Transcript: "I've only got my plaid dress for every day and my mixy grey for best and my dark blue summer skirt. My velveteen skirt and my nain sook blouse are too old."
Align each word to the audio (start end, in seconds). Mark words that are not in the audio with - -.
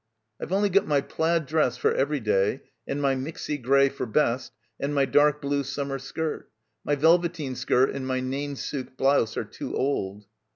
"I've 0.41 0.51
only 0.51 0.69
got 0.69 0.87
my 0.87 0.99
plaid 1.01 1.45
dress 1.45 1.77
for 1.77 1.93
every 1.93 2.19
day 2.19 2.61
and 2.87 2.99
my 2.99 3.13
mixy 3.13 3.59
grey 3.61 3.87
for 3.87 4.07
best 4.07 4.51
and 4.79 4.95
my 4.95 5.05
dark 5.05 5.43
blue 5.43 5.63
summer 5.63 5.99
skirt. 5.99 6.49
My 6.83 6.95
velveteen 6.95 7.55
skirt 7.55 7.91
and 7.91 8.07
my 8.07 8.19
nain 8.19 8.55
sook 8.55 8.97
blouse 8.97 9.37
are 9.37 9.45
too 9.45 9.75
old." 9.75 10.25